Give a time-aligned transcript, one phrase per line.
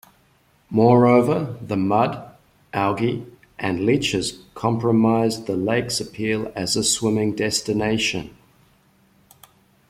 [0.71, 2.27] Moreover, the mud,
[2.73, 3.23] algae,
[3.59, 8.35] and leeches compromised the lake's appeal as a swimming destination.